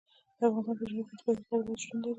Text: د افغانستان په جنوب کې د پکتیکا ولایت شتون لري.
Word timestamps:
د 0.37 0.41
افغانستان 0.47 0.75
په 0.79 0.83
جنوب 0.87 1.05
کې 1.09 1.15
د 1.17 1.19
پکتیکا 1.25 1.53
ولایت 1.55 1.79
شتون 1.83 1.97
لري. 2.01 2.09